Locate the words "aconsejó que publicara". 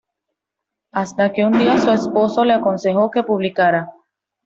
2.53-3.93